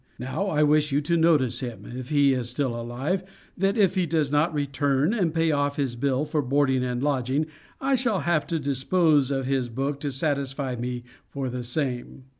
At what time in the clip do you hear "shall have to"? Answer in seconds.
7.93-8.57